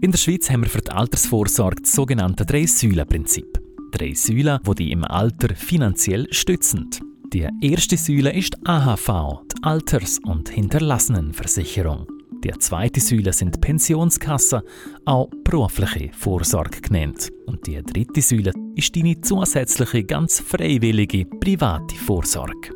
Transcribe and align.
In 0.00 0.12
der 0.12 0.18
Schweiz 0.18 0.48
haben 0.48 0.62
wir 0.62 0.70
für 0.70 0.80
die 0.80 0.92
Altersvorsorge 0.92 1.82
das 1.82 1.92
sogenannte 1.92 2.46
Drei-Säulen-Prinzip. 2.46 3.60
Drei 3.90 4.14
Säulen, 4.14 4.60
die 4.64 4.74
dich 4.76 4.90
im 4.92 5.02
Alter 5.02 5.56
finanziell 5.56 6.32
stützen. 6.32 6.88
Die 7.32 7.48
erste 7.60 7.96
Säule 7.96 8.32
ist 8.32 8.56
AHV, 8.64 9.42
die 9.52 9.62
Alters- 9.64 10.20
und 10.24 10.50
Hinterlassenenversicherung. 10.50 12.06
Die 12.44 12.56
zweite 12.60 13.00
Säule 13.00 13.32
sind 13.32 13.60
Pensionskassen, 13.60 14.62
auch 15.04 15.30
berufliche 15.42 16.10
Vorsorge 16.12 16.80
genannt. 16.80 17.30
Und 17.46 17.66
die 17.66 17.82
dritte 17.82 18.22
Säule 18.22 18.52
ist 18.76 18.94
deine 18.94 19.20
zusätzliche, 19.20 20.04
ganz 20.04 20.38
freiwillige 20.38 21.24
private 21.24 21.96
Vorsorge. 21.96 22.70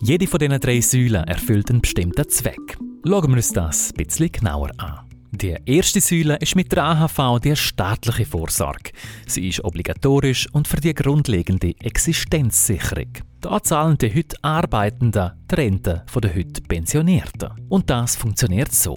Jede 0.00 0.28
von 0.28 0.38
diesen 0.38 0.60
drei 0.60 0.80
Säulen 0.80 1.24
erfüllt 1.24 1.70
einen 1.70 1.80
bestimmten 1.80 2.28
Zweck. 2.28 2.78
Schauen 3.04 3.30
wir 3.30 3.36
uns 3.36 3.48
das 3.48 3.90
ein 3.90 4.04
bisschen 4.04 4.30
genauer 4.30 4.70
an. 4.78 5.11
Die 5.42 5.56
erste 5.66 6.00
Säule 6.00 6.36
ist 6.36 6.54
mit 6.54 6.70
der 6.70 6.84
AHV 6.84 7.40
die 7.42 7.56
staatliche 7.56 8.24
Vorsorge. 8.24 8.92
Sie 9.26 9.48
ist 9.48 9.64
obligatorisch 9.64 10.46
und 10.52 10.68
für 10.68 10.76
die 10.76 10.94
grundlegende 10.94 11.74
Existenzsicherung. 11.80 13.08
Da 13.40 13.60
zahlen 13.60 13.98
die 13.98 14.14
heute 14.14 14.36
Arbeitenden 14.42 15.32
die 15.50 15.54
Rente 15.56 16.04
der 16.14 16.34
heute 16.36 16.62
Pensionierten. 16.62 17.50
Und 17.68 17.90
das 17.90 18.14
funktioniert 18.14 18.70
so. 18.70 18.96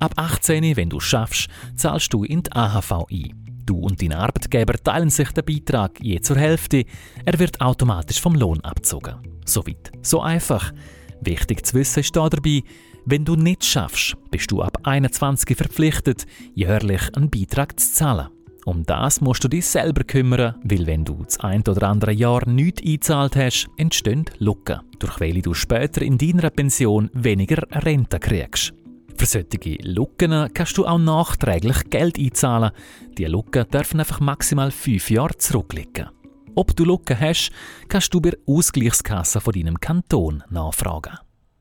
Ab 0.00 0.14
18, 0.16 0.76
wenn 0.76 0.90
du 0.90 0.98
schaffst, 0.98 1.48
zahlst 1.76 2.12
du 2.12 2.24
in 2.24 2.42
die 2.42 2.50
AHV 2.50 3.06
ein. 3.12 3.62
Du 3.64 3.76
und 3.78 4.02
dein 4.02 4.14
Arbeitgeber 4.14 4.74
teilen 4.82 5.10
sich 5.10 5.30
den 5.30 5.44
Beitrag 5.44 6.00
je 6.02 6.20
zur 6.20 6.38
Hälfte. 6.38 6.86
Er 7.24 7.38
wird 7.38 7.60
automatisch 7.60 8.20
vom 8.20 8.34
Lohn 8.34 8.60
abgezogen. 8.62 9.14
So 9.44 9.64
weit, 9.64 9.92
so 10.02 10.22
einfach. 10.22 10.72
Wichtig 11.20 11.64
zu 11.64 11.74
wissen 11.74 12.00
ist 12.00 12.16
dabei, 12.16 12.64
wenn 13.10 13.24
du 13.24 13.36
nicht 13.36 13.64
schaffst, 13.64 14.16
bist 14.30 14.50
du 14.50 14.60
ab 14.62 14.80
21 14.82 15.56
verpflichtet, 15.56 16.26
jährlich 16.54 17.14
einen 17.14 17.30
Beitrag 17.30 17.78
zu 17.80 17.92
zahlen. 17.92 18.28
Um 18.66 18.84
das 18.84 19.22
musst 19.22 19.42
du 19.42 19.48
dich 19.48 19.66
selber 19.66 20.04
kümmern, 20.04 20.56
weil 20.62 20.86
wenn 20.86 21.06
du 21.06 21.22
das 21.24 21.40
ein 21.40 21.62
oder 21.66 21.88
andere 21.88 22.12
Jahr 22.12 22.46
nichts 22.46 22.82
eingezahlt 22.82 23.36
hast, 23.36 23.68
entstehen 23.78 24.26
Lücken, 24.38 24.80
durch 24.98 25.20
welche 25.20 25.40
du 25.40 25.54
später 25.54 26.02
in 26.02 26.18
deiner 26.18 26.50
Pension 26.50 27.08
weniger 27.14 27.62
Rente 27.70 28.18
kriegst. 28.18 28.74
Für 29.16 29.24
solche 29.24 29.78
Lücken 29.80 30.52
kannst 30.52 30.76
du 30.76 30.86
auch 30.86 30.98
nachträglich 30.98 31.88
Geld 31.88 32.18
einzahlen. 32.18 32.72
Die 33.16 33.24
Lücken 33.24 33.66
dürfen 33.70 34.00
einfach 34.00 34.20
maximal 34.20 34.70
fünf 34.70 35.10
Jahre 35.10 35.38
zurückliegen. 35.38 36.10
Ob 36.54 36.76
du 36.76 36.84
Lücken 36.84 37.18
hast, 37.18 37.52
kannst 37.88 38.12
du 38.12 38.20
bei 38.20 38.30
der 38.30 38.38
Ausgleichskasse 38.46 39.40
von 39.40 39.54
deinem 39.54 39.80
Kanton 39.80 40.44
nachfragen. 40.50 41.16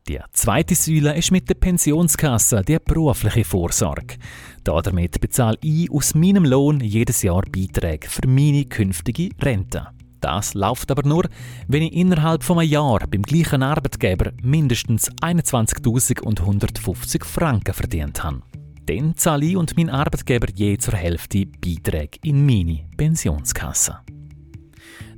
Die 0.08 0.20
zweite 0.32 0.74
Säule 0.74 1.18
ist 1.18 1.32
mit 1.32 1.50
der 1.50 1.56
Pensionskasse 1.56 2.62
die 2.62 2.78
berufliche 2.80 3.44
Vorsorge. 3.44 4.16
Damit 4.64 5.20
bezahle 5.20 5.58
ich 5.62 5.92
aus 5.92 6.16
meinem 6.16 6.46
Lohn 6.46 6.80
jedes 6.80 7.24
Jahr 7.24 7.42
Beiträge 7.42 8.10
für 8.10 8.26
meine 8.26 8.64
künftige 8.66 9.30
Rente. 9.42 9.88
Das 10.22 10.54
läuft 10.54 10.92
aber 10.92 11.08
nur, 11.08 11.26
wenn 11.68 11.84
ich 11.84 11.94
innerhalb 11.94 12.44
von 12.44 12.60
einem 12.60 12.70
Jahr 12.70 13.06
beim 13.06 13.22
gleichen 13.22 13.62
Arbeitgeber 13.62 14.32
mindestens 14.42 15.12
21.150 15.22 17.26
Franken 17.26 17.74
verdient 17.74 18.24
habe. 18.24 18.42
Dann 18.86 19.18
zahle 19.18 19.46
ich 19.46 19.58
und 19.58 19.76
mein 19.76 19.90
Arbeitgeber 19.90 20.48
je 20.56 20.78
zur 20.78 20.94
Hälfte 20.94 21.46
Beiträge 21.46 22.20
in 22.24 22.46
meine 22.46 22.86
Pensionskasse. 22.96 24.00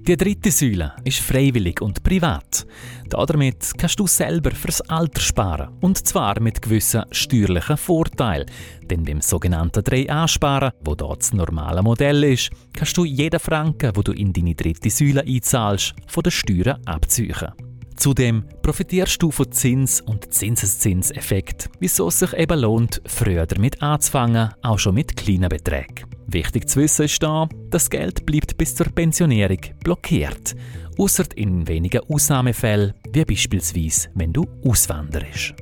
Die 0.08 0.18
dritte 0.18 0.50
Säule 0.50 0.94
ist 1.04 1.20
freiwillig 1.20 1.82
und 1.82 2.02
privat. 2.02 2.66
Damit 3.10 3.72
kannst 3.78 4.00
du 4.00 4.08
selber 4.08 4.52
fürs 4.52 4.82
Alter 4.82 5.22
sparen. 5.22 5.70
Und 5.82 5.98
zwar 6.08 6.40
mit 6.40 6.62
gewissen 6.62 7.04
steuerlichen 7.12 7.78
Vorteilen. 7.78 8.50
Denn 8.90 9.04
beim 9.04 9.22
sogenannten 9.22 9.82
3A-Sparen, 9.84 10.72
wo 10.84 10.96
dort 10.96 11.22
das 11.22 11.34
normale 11.34 11.84
Modell 11.84 12.24
ist, 12.24 12.50
kannst 12.74 12.98
du 12.98 13.06
jeden 13.06 13.40
Franken, 13.40 13.92
wo 13.96 14.02
du 14.02 14.12
in 14.12 14.34
deine 14.34 14.56
dritte 14.56 14.90
Säule 14.90 15.22
einzahlst, 15.22 15.94
von 16.08 16.24
den 16.24 16.32
Steuern 16.32 16.82
abziehen. 16.86 17.54
Zudem 17.96 18.46
profitierst 18.62 19.22
du 19.22 19.30
von 19.30 19.52
Zins- 19.52 20.02
und 20.02 20.34
Zinseszinseffekt, 20.34 21.70
wieso 21.80 22.08
es 22.08 22.20
sich 22.20 22.34
eben 22.34 22.62
lohnt, 22.62 23.02
früher 23.06 23.46
damit 23.46 23.82
anzufangen, 23.82 24.50
auch 24.62 24.80
schon 24.80 24.96
mit 24.96 25.18
kleinen 25.18 25.50
Beträgen. 25.50 26.19
Wichtig 26.32 26.70
zu 26.70 26.80
wissen 26.80 27.06
ist 27.06 27.24
da, 27.24 27.50
das 27.72 27.90
Geld 27.90 28.24
bleibt 28.24 28.56
bis 28.56 28.76
zur 28.76 28.86
Pensionierung 28.88 29.60
blockiert, 29.84 30.56
außer 31.00 31.26
in 31.36 31.68
wenigen 31.68 32.02
Ausnahmefällen, 32.08 32.94
wie 33.12 33.26
beispielsweise 33.26 34.10
wenn 34.14 34.32
du 34.32 34.46
auswanderst. 34.64 35.56